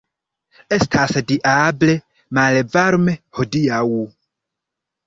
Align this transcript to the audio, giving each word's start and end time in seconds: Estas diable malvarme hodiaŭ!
Estas 0.77 1.13
diable 1.33 1.97
malvarme 2.39 3.17
hodiaŭ! 3.41 3.87